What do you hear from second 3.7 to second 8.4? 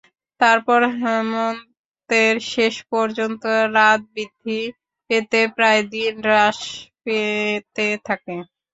রাত বৃদ্ধি পেতে এবং দিন হ্রাস পেতে থাকে।